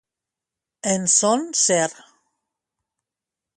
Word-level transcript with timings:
En 0.93 1.03
son 1.17 1.43
ser. 1.65 1.91